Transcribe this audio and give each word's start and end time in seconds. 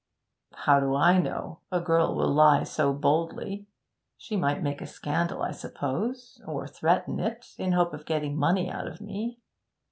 'How 0.55 0.79
do 0.79 0.95
I 0.95 1.19
know? 1.19 1.59
a 1.71 1.79
girl 1.79 2.15
will 2.15 2.33
lie 2.33 2.63
so 2.63 2.91
boldly. 2.91 3.67
She 4.17 4.35
might 4.35 4.63
make 4.63 4.81
a 4.81 4.87
scandal, 4.87 5.43
I 5.43 5.51
suppose; 5.51 6.41
or 6.47 6.67
threaten 6.67 7.19
it, 7.19 7.53
in 7.59 7.73
hope 7.73 7.93
of 7.93 8.07
getting 8.07 8.35
money 8.35 8.67
out 8.67 8.87
of 8.87 8.99
me.' 8.99 9.37